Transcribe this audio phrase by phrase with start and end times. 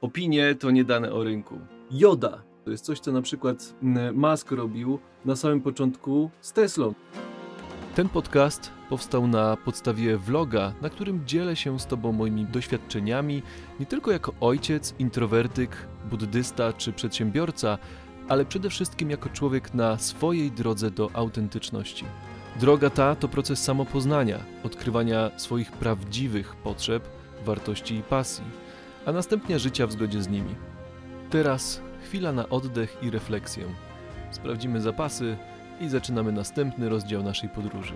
[0.00, 1.58] Opinie to nie dane o rynku.
[1.90, 3.74] Joda to jest coś, co na przykład
[4.14, 6.94] Musk robił na samym początku z Teslą.
[7.94, 13.42] Ten podcast powstał na podstawie vloga, na którym dzielę się z Tobą moimi doświadczeniami,
[13.80, 17.78] nie tylko jako ojciec, introwertyk, buddysta czy przedsiębiorca,
[18.28, 22.04] ale przede wszystkim jako człowiek na swojej drodze do autentyczności.
[22.60, 27.08] Droga ta to proces samopoznania, odkrywania swoich prawdziwych potrzeb,
[27.44, 28.44] wartości i pasji,
[29.08, 30.54] a następnie życia w zgodzie z nimi.
[31.30, 33.74] Teraz chwila na oddech i refleksję.
[34.30, 35.36] Sprawdzimy zapasy
[35.80, 37.94] i zaczynamy następny rozdział naszej podróży.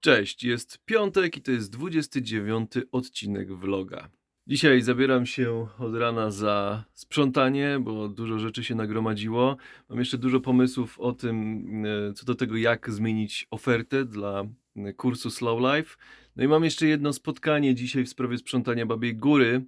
[0.00, 4.10] Cześć, jest piątek i to jest 29 odcinek vloga.
[4.48, 9.56] Dzisiaj zabieram się od rana za sprzątanie, bo dużo rzeczy się nagromadziło.
[9.88, 14.44] Mam jeszcze dużo pomysłów o tym, e, co do tego, jak zmienić ofertę dla
[14.76, 15.96] e, kursu Slow Life.
[16.36, 19.64] No i mam jeszcze jedno spotkanie dzisiaj w sprawie sprzątania Babiej Góry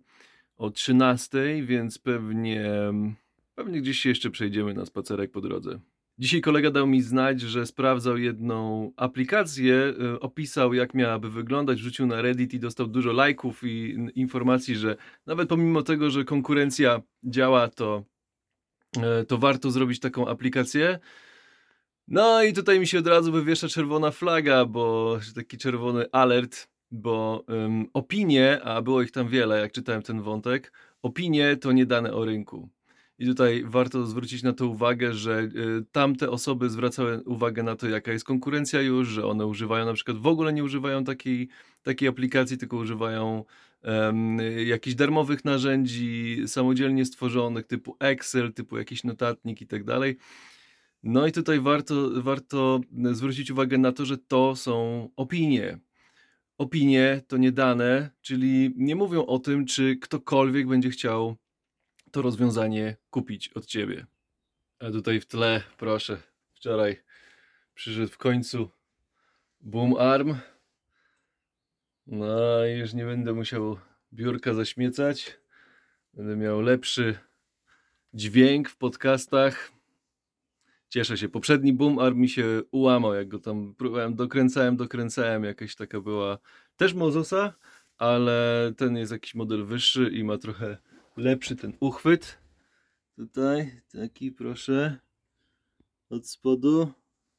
[0.57, 2.71] o 13, więc pewnie,
[3.55, 5.81] pewnie gdzieś się jeszcze przejdziemy na spacerek po drodze.
[6.21, 12.07] Dzisiaj kolega dał mi znać, że sprawdzał jedną aplikację, y, opisał jak miałaby wyglądać, wrzucił
[12.07, 17.69] na Reddit i dostał dużo lajków i informacji, że nawet pomimo tego, że konkurencja działa,
[17.69, 18.05] to,
[18.97, 20.99] y, to warto zrobić taką aplikację.
[22.09, 27.45] No i tutaj mi się od razu wywiesza czerwona flaga, bo taki czerwony alert, bo
[27.49, 32.13] um, opinie, a było ich tam wiele, jak czytałem ten wątek, opinie to nie dane
[32.13, 32.71] o rynku.
[33.21, 37.89] I tutaj warto zwrócić na to uwagę, że y, tamte osoby zwracały uwagę na to,
[37.89, 41.49] jaka jest konkurencja już, że one używają na przykład w ogóle nie używają takiej,
[41.83, 43.45] takiej aplikacji, tylko używają
[43.85, 50.17] um, jakichś darmowych narzędzi samodzielnie stworzonych, typu Excel, typu jakiś notatnik i tak dalej.
[51.03, 52.81] No i tutaj warto, warto
[53.13, 55.79] zwrócić uwagę na to, że to są opinie.
[56.59, 61.37] Opinie to nie dane, czyli nie mówią o tym, czy ktokolwiek będzie chciał
[62.11, 64.07] to rozwiązanie kupić od ciebie.
[64.79, 66.23] A tutaj w tle, proszę,
[66.55, 67.03] wczoraj
[67.75, 68.71] przyszedł w końcu
[69.61, 70.35] Boom Arm.
[72.07, 73.79] No już nie będę musiał
[74.13, 75.39] biurka zaśmiecać.
[76.15, 77.19] Będę miał lepszy
[78.15, 79.73] dźwięk w podcastach.
[80.89, 81.29] Cieszę się.
[81.29, 85.45] Poprzedni Boom Arm mi się ułamał, jak go tam próbowałem, dokręcałem, dokręcałem.
[85.45, 86.39] Jakaś taka była
[86.77, 87.55] też Mozosa,
[87.99, 90.77] ale ten jest jakiś model wyższy i ma trochę
[91.21, 92.39] lepszy ten uchwyt.
[93.17, 94.99] Tutaj taki proszę
[96.11, 96.93] od spodu.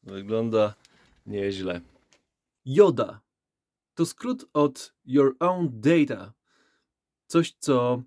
[0.04, 0.76] Wygląda
[1.26, 1.82] nieźle.
[2.66, 3.22] Joda
[3.94, 6.34] to skrót od Your Own Data.
[7.28, 8.04] Coś, co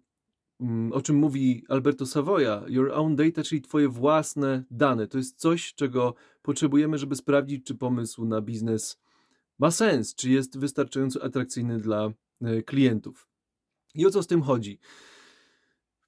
[0.60, 5.06] mm, o czym mówi Alberto Savoya, your own data, czyli twoje własne dane.
[5.06, 9.00] To jest coś, czego potrzebujemy, żeby sprawdzić, czy pomysł na biznes
[9.58, 13.28] ma sens, czy jest wystarczająco atrakcyjny dla e, klientów.
[13.94, 14.78] I o co z tym chodzi?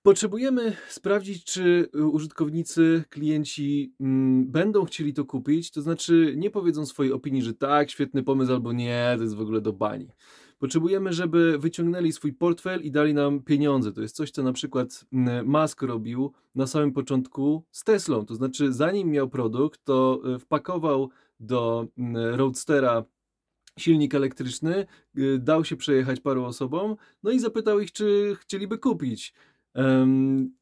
[0.07, 6.87] Potrzebujemy sprawdzić, czy y, użytkownicy, klienci mm, będą chcieli to kupić, to znaczy nie powiedzą
[6.87, 10.09] swojej opinii, że tak, świetny pomysł albo nie, to jest w ogóle do bani.
[10.59, 13.93] Potrzebujemy, żeby wyciągnęli swój portfel i dali nam pieniądze.
[13.93, 18.27] To jest coś, co na przykład mm, Musk robił na samym początku z Teslą.
[18.27, 23.05] To znaczy, zanim miał produkt, to y, wpakował do mm, Roadstera
[23.79, 24.87] silnik elektryczny,
[25.19, 29.35] y, dał się przejechać paru osobom, no i zapytał ich, czy chcieliby kupić.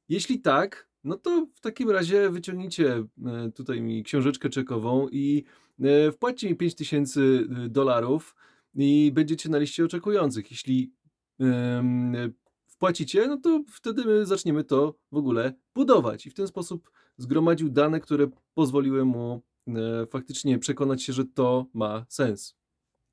[0.08, 5.44] Jeśli tak, no to w takim razie wyciągnijcie e, tutaj mi książeczkę czekową i
[5.80, 8.34] e, wpłaćcie mi 5000 e, dolarów
[8.74, 10.50] i będziecie na liście oczekujących.
[10.50, 10.92] Jeśli
[12.66, 16.26] wpłacicie, no to wtedy my zaczniemy to w ogóle budować.
[16.26, 19.42] I w ten sposób zgromadził dane, które pozwoliły mu
[20.10, 22.56] faktycznie przekonać się, że to ma sens.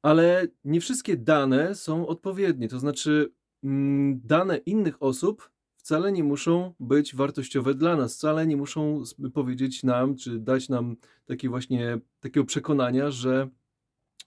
[0.01, 3.33] Ale nie wszystkie dane są odpowiednie, to znaczy
[3.63, 5.50] mm, dane innych osób
[5.81, 9.03] wcale nie muszą być wartościowe dla nas, wcale nie muszą
[9.34, 13.50] powiedzieć nam, czy dać nam takie właśnie takiego przekonania, że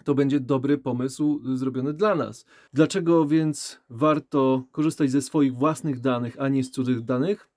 [0.05, 2.45] to będzie dobry pomysł zrobiony dla nas.
[2.73, 7.49] Dlaczego więc warto korzystać ze swoich własnych danych, a nie z cudzych danych?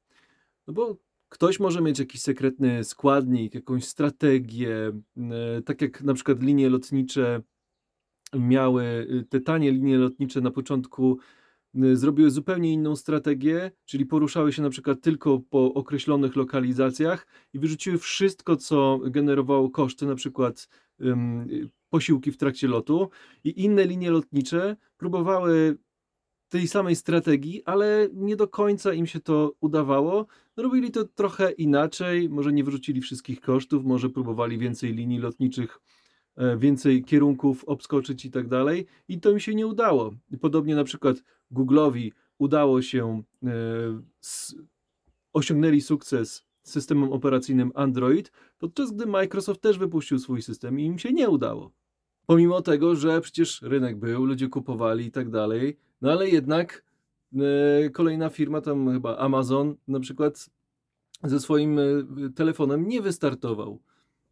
[0.68, 0.98] No bo
[1.30, 7.42] ktoś może mieć jakiś sekretny składnik, jakąś strategię, e, tak jak na przykład linie lotnicze
[8.34, 11.20] miały, te tanie linie lotnicze na początku Y,
[11.94, 17.98] zrobiły zupełnie inną strategię, czyli poruszały się na przykład tylko po określonych lokalizacjach i wyrzuciły
[17.98, 20.68] wszystko, co generowało koszty, na przykład
[21.00, 21.48] um,
[21.90, 23.10] posiłki w trakcie lotu,
[23.44, 25.78] i inne linie lotnicze próbowały
[26.50, 30.28] tej samej strategii, ale nie do końca im się to udawało.
[30.58, 35.80] Robili to trochę inaczej, może nie wyrzucili wszystkich kosztów, może próbowali więcej linii lotniczych
[36.58, 38.86] więcej kierunków obskoczyć i tak dalej.
[39.08, 40.12] I to mi się nie udało.
[40.42, 41.18] Podobnie na przykład
[41.52, 43.52] Google'owi udało się, e,
[45.34, 51.14] osiągnęli sukces systemem operacyjnym Android, podczas gdy Microsoft też wypuścił swój system i im się
[51.14, 51.72] nie udało.
[52.26, 56.84] Pomimo tego, że przecież rynek był, ludzie kupowali i tak dalej, no ale jednak
[57.36, 60.50] e, kolejna firma, tam chyba Amazon na przykład
[61.24, 61.84] ze swoim e,
[62.36, 63.80] telefonem nie wystartował.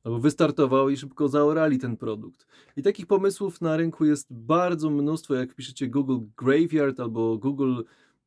[0.06, 2.48] Albo wystartował i szybko zaorali ten produkt.
[2.78, 5.36] I takich pomysłów na rynku jest bardzo mnóstwo.
[5.36, 7.82] Jak piszecie Google Graveyard albo Google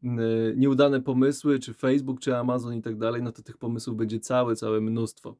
[0.05, 0.09] e,
[0.57, 4.57] nieudane pomysły, czy Facebook, czy Amazon i tak dalej, no to tych pomysłów będzie całe,
[4.57, 5.37] całe mnóstwo.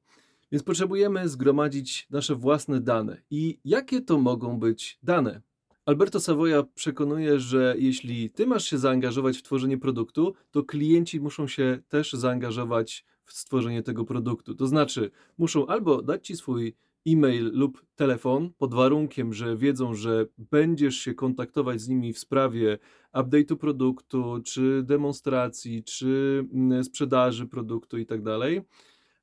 [0.53, 3.23] Więc potrzebujemy zgromadzić nasze własne dane.
[3.31, 5.41] I jakie to mogą być dane?
[5.87, 11.47] Alberto Savoya przekonuje, że jeśli ty masz się zaangażować w tworzenie produktu, to klienci muszą
[11.47, 14.55] się też zaangażować w stworzenie tego produktu.
[14.55, 16.77] To znaczy, muszą albo dać ci swój
[17.07, 22.79] e-mail lub telefon pod warunkiem, że wiedzą, że będziesz się kontaktować z nimi w sprawie
[23.15, 28.21] update'u produktu, czy demonstracji, czy mm, sprzedaży produktu i tak.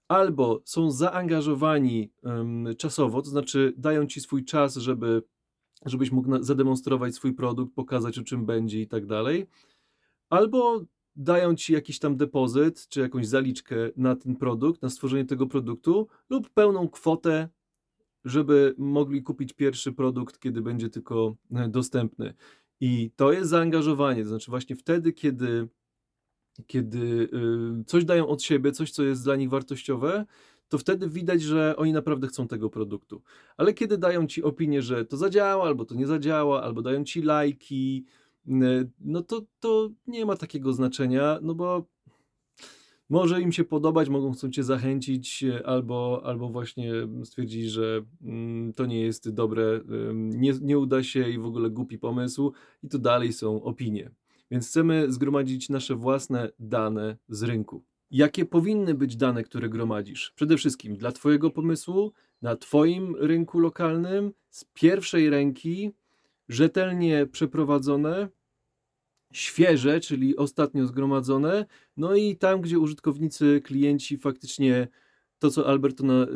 [0.08, 5.24] Albo są zaangażowani em, czasowo, to znaczy dają ci swój czas, żeby
[5.86, 9.04] żebyś mógł zademonstrować swój produkt, pokazać o czym będzie i tak.
[10.30, 15.47] Albo dają ci jakiś tam depozyt, czy jakąś zaliczkę na ten produkt, na stworzenie tego
[15.47, 17.50] produktu, lub pełną kwotę,
[18.25, 22.33] żeby mogli kupić pierwszy produkt, kiedy będzie tylko e, dostępny.
[22.79, 25.67] I to jest zaangażowanie, to znaczy właśnie wtedy, kiedy,
[26.67, 27.29] kiedy
[27.81, 30.25] y, coś dają od siebie, coś, co jest dla nich wartościowe,
[30.69, 33.21] to wtedy widać, że oni naprawdę chcą tego produktu.
[33.57, 37.21] Ale kiedy dają ci opinię, że to zadziała, albo to nie zadziała, albo dają ci
[37.21, 38.06] lajki,
[39.00, 41.86] no to, to nie ma takiego znaczenia, no bo
[43.09, 46.94] może im się podobać, mogą chcą cię zachęcić, e, albo, albo właśnie
[47.24, 49.81] stwierdzić, że mm, to nie jest dobre,
[50.13, 52.53] nie, nie uda się i w ogóle głupi pomysł,
[52.83, 54.12] i to dalej są opinie.
[54.51, 57.83] Więc chcemy zgromadzić nasze własne dane z rynku.
[58.12, 60.33] Jakie powinny być dane, które gromadzisz?
[60.36, 65.91] Przede wszystkim dla Twojego pomysłu, na Twoim rynku lokalnym, z pierwszej ręki,
[66.50, 68.30] rzetelnie przeprowadzone,
[69.33, 71.66] świeże, czyli ostatnio zgromadzone,
[71.98, 74.88] no i tam, gdzie użytkownicy, klienci faktycznie
[75.39, 76.27] to, co Alberto na,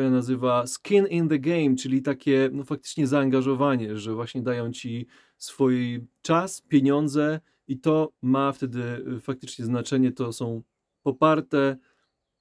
[0.00, 5.06] y, nazywa skin in the game, czyli takie no, faktycznie zaangażowanie, że właśnie dają ci
[5.38, 8.82] swój czas, pieniądze i to ma wtedy
[9.16, 10.62] y, faktycznie znaczenie, to są
[11.02, 11.76] poparte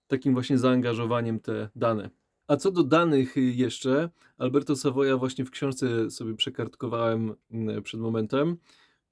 [0.07, 2.09] takim właśnie zaangażowaniem te dane.
[2.47, 7.35] A co do danych y, jeszcze, Alberto Savoya właśnie w książce sobie przekartkowałem
[7.83, 8.57] przed momentem,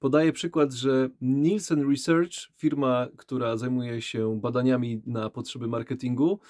[0.00, 6.40] podaje przykład, że Nielsen Research, firma, która zajmuje się badaniami na potrzeby marketingu,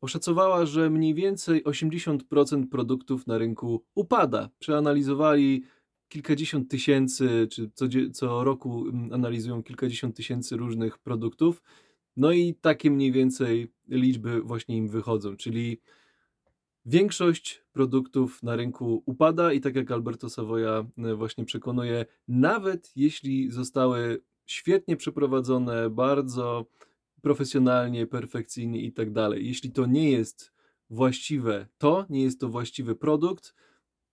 [0.00, 4.50] oszacowała, że mniej więcej 80% produktów na rynku upada.
[4.58, 5.62] Przeanalizowali
[6.08, 11.62] kilkadziesiąt tysięcy, czy co, co roku mm, analizują kilkadziesiąt tysięcy różnych produktów.
[12.16, 15.80] No i takie mniej więcej liczby właśnie im wychodzą, czyli
[16.86, 23.50] większość produktów na rynku upada i tak jak Alberto Savoya e, właśnie przekonuje, nawet jeśli
[23.50, 26.66] zostały świetnie przeprowadzone, bardzo
[27.22, 30.52] profesjonalnie, perfekcyjnie i tak dalej, jeśli to nie jest
[30.90, 33.54] właściwe to, nie jest to właściwy produkt,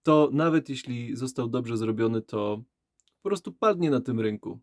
[0.03, 2.63] to nawet jeśli został dobrze zrobiony, to
[3.21, 4.59] po prostu padnie na tym rynku.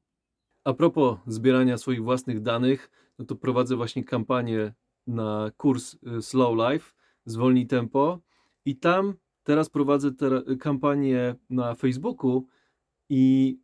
[0.64, 4.74] A propos zbierania swoich własnych danych, no to prowadzę właśnie kampanię
[5.06, 6.97] na kurs y, Slow Life,
[7.30, 8.20] zwolnij tempo
[8.64, 12.46] i tam teraz prowadzę tera- kampanię na Facebooku
[13.08, 13.58] i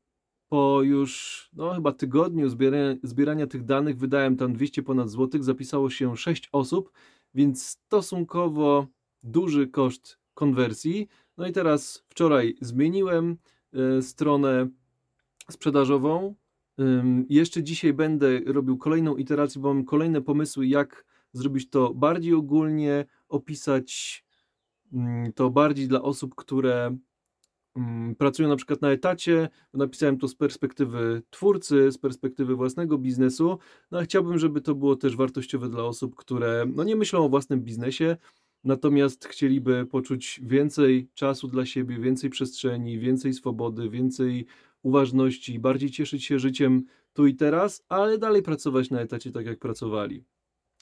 [0.49, 5.90] po już no chyba tygodniu zbierania, zbierania tych danych wydałem tam 200 ponad złotych, zapisało
[5.90, 6.92] się 6 osób,
[7.35, 8.87] więc stosunkowo
[9.23, 11.09] duży koszt konwersji.
[11.37, 13.37] No i teraz wczoraj zmieniłem
[13.73, 14.68] e, stronę
[15.50, 16.35] sprzedażową.
[16.80, 22.35] Ym, Jeszcze dzisiaj będę robił kolejną iterację, bo mam kolejne pomysły, jak zrobić to bardziej
[22.35, 24.24] ogólnie, opisać
[24.92, 26.96] mm, to bardziej dla osób, które
[27.76, 29.48] mm, pracują na przykład na etacie.
[29.74, 33.58] Napisałem to z perspektywy twórcy, z perspektywy własnego biznesu,
[33.90, 37.28] no a chciałbym, żeby to było też wartościowe dla osób, które no nie myślą o
[37.28, 38.16] własnym biznesie,
[38.64, 44.46] natomiast chcieliby poczuć więcej czasu dla siebie, więcej przestrzeni, więcej swobody, więcej
[44.82, 49.58] uważności, bardziej cieszyć się życiem tu i teraz, ale dalej pracować na etacie tak jak
[49.58, 50.24] pracowali.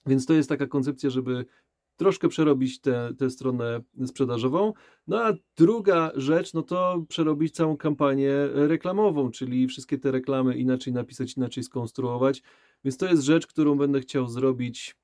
[0.06, 1.44] Więc to jest taka koncepcja, żeby
[2.02, 2.80] troszkę przerobić
[3.18, 4.72] tę stronę sprzedażową.
[5.06, 10.92] No a druga rzecz, no to przerobić całą kampanię reklamową, czyli wszystkie te reklamy inaczej
[10.92, 12.42] napisać, inaczej skonstruować.
[12.84, 14.96] Więc to jest rzecz, którą będę chciał zrobić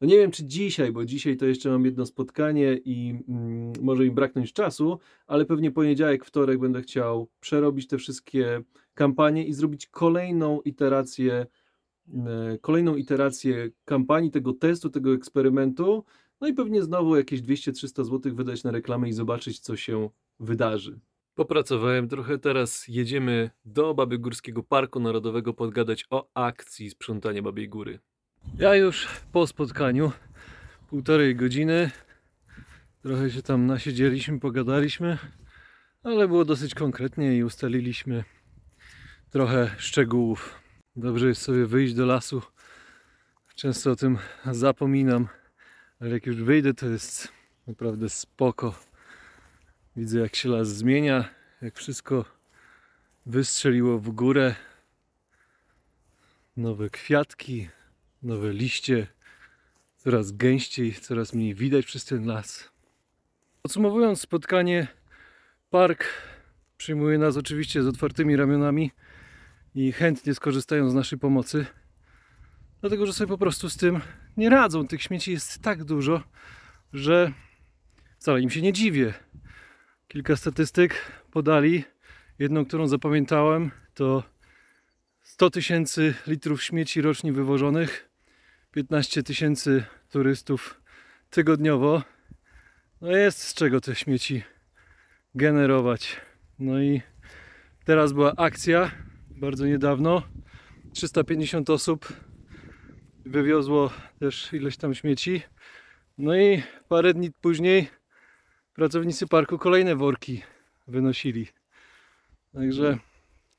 [0.00, 4.04] No nie wiem, czy dzisiaj, bo dzisiaj to jeszcze mam jedno spotkanie i mm, może
[4.04, 8.62] mi braknąć czasu, ale pewnie poniedziałek, wtorek będę chciał przerobić te wszystkie
[8.94, 11.46] kampanie i zrobić kolejną iterację,
[12.26, 16.04] e, kolejną iterację kampanii, tego testu, tego eksperymentu.
[16.40, 21.00] No i pewnie znowu jakieś 200-300 zł wydać na reklamę i zobaczyć, co się wydarzy.
[21.34, 27.98] Popracowałem trochę, teraz jedziemy do Baby Górskiego Parku Narodowego podgadać o akcji sprzątania Babiej Góry.
[28.58, 30.12] Ja już po spotkaniu,
[30.88, 31.90] półtorej godziny,
[33.02, 35.18] trochę się tam nasiedzieliśmy, pogadaliśmy,
[36.02, 38.24] ale było dosyć konkretnie i ustaliliśmy
[39.30, 40.54] trochę szczegółów.
[40.96, 42.42] Dobrze jest sobie wyjść do lasu.
[43.54, 44.18] Często o tym
[44.52, 45.28] zapominam,
[46.00, 47.28] ale jak już wyjdę, to jest
[47.66, 48.74] naprawdę spoko.
[49.96, 51.28] Widzę, jak się las zmienia,
[51.62, 52.24] jak wszystko
[53.26, 54.54] wystrzeliło w górę.
[56.56, 57.68] Nowe kwiatki,
[58.22, 59.06] nowe liście,
[59.96, 62.70] coraz gęściej, coraz mniej widać przez ten las.
[63.62, 64.86] Podsumowując spotkanie,
[65.70, 66.04] park
[66.76, 68.90] przyjmuje nas oczywiście z otwartymi ramionami
[69.74, 71.66] i chętnie skorzystają z naszej pomocy,
[72.80, 74.00] dlatego że sobie po prostu z tym
[74.38, 74.86] nie radzą.
[74.86, 76.22] Tych śmieci jest tak dużo,
[76.92, 77.32] że
[78.18, 79.14] wcale im się nie dziwię.
[80.08, 80.94] Kilka statystyk
[81.30, 81.84] podali.
[82.38, 84.22] Jedną, którą zapamiętałem, to
[85.22, 88.10] 100 tysięcy litrów śmieci rocznie wywożonych,
[88.70, 90.80] 15 tysięcy turystów
[91.30, 92.02] tygodniowo.
[93.00, 94.42] No jest z czego te śmieci
[95.34, 96.16] generować.
[96.58, 97.02] No i
[97.84, 98.90] teraz była akcja,
[99.30, 100.22] bardzo niedawno.
[100.92, 102.27] 350 osób
[103.28, 105.42] wywiozło też ileś tam śmieci.
[106.18, 107.88] No i parę dni później
[108.74, 110.42] pracownicy parku kolejne worki
[110.86, 111.48] wynosili.
[112.54, 112.98] Także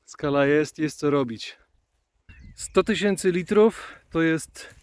[0.04, 1.58] skala jest, jest co robić.
[2.54, 4.74] 100 tysięcy litrów to jest,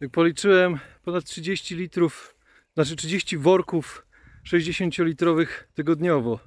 [0.00, 2.36] jak policzyłem, ponad 30 litrów,
[2.74, 4.06] znaczy 30 worków
[4.46, 6.40] 60-litrowych tygodniowo.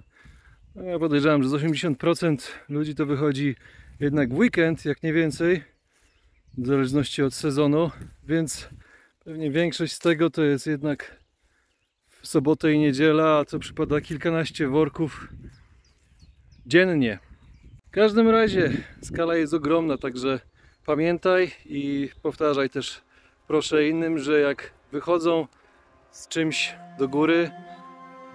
[0.75, 3.55] No ja podejrzewam, że z 80% ludzi to wychodzi
[3.99, 5.63] jednak w weekend, jak nie więcej,
[6.59, 7.91] w zależności od sezonu,
[8.23, 8.69] więc
[9.23, 11.17] pewnie większość z tego to jest jednak
[12.21, 15.27] w sobotę i niedziela, a co przypada kilkanaście worków
[16.65, 17.19] dziennie.
[17.87, 20.39] W każdym razie skala jest ogromna, także
[20.85, 23.01] pamiętaj i powtarzaj też
[23.47, 25.47] proszę innym, że jak wychodzą
[26.11, 27.51] z czymś do góry,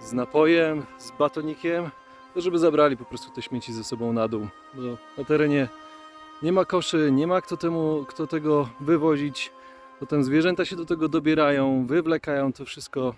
[0.01, 1.89] z napojem, z batonikiem,
[2.33, 4.47] to żeby zabrali po prostu te śmieci ze sobą na dół.
[4.73, 5.67] Bo na terenie
[6.45, 9.51] nie ma koszy, nie ma kto, temu, kto tego wywozić.
[9.99, 13.15] Potem zwierzęta się do tego dobierają, wywlekają to wszystko.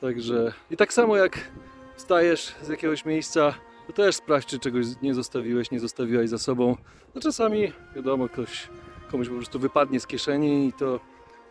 [0.00, 1.50] Także i tak samo jak
[1.96, 3.54] wstajesz z jakiegoś miejsca,
[3.86, 6.76] to też sprawdź, czy czegoś nie zostawiłeś, nie zostawiłaś za sobą.
[7.14, 8.68] No czasami, wiadomo, ktoś,
[9.10, 11.00] komuś po prostu wypadnie z kieszeni i to,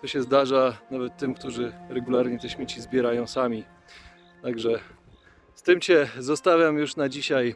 [0.02, 3.64] to się zdarza nawet tym, którzy regularnie te śmieci zbierają sami.
[4.42, 4.80] Także
[5.56, 7.56] z tym Cię zostawiam już na dzisiaj.